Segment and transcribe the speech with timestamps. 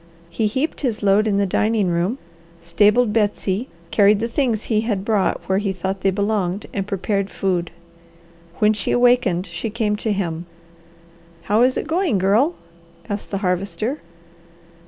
[0.31, 2.17] He heaped his load in the dining room,
[2.59, 7.29] stabled Betsy, carried the things he had brought where he thought they belonged, and prepared
[7.29, 7.69] food.
[8.55, 10.47] When she awakened she came to him.
[11.43, 12.55] "How is it going, Girl?"
[13.09, 14.01] asked the Harvester.